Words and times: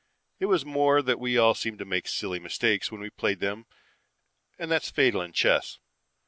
It 0.39 0.47
was 0.47 0.65
more 0.65 1.03
that 1.03 1.19
we 1.19 1.37
all 1.37 1.53
seemed 1.53 1.77
to 1.77 1.85
make 1.85 2.07
silly 2.07 2.39
mistakes 2.39 2.91
when 2.91 3.01
we 3.01 3.11
played 3.11 3.39
them 3.39 3.67
and 4.57 4.71
that's 4.71 4.89
fatal 4.89 5.21
in 5.21 5.31
chess. 5.31 5.77